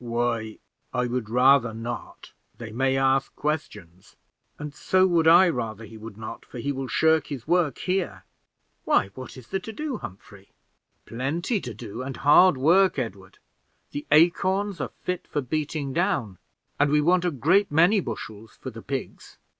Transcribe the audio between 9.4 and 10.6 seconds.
there to do, Humphrey?"